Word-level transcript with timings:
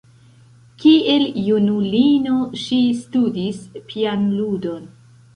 Kiel 0.83 1.25
junulino 1.47 2.37
ŝi 2.61 2.79
studis 3.01 3.59
pianludon. 3.91 4.89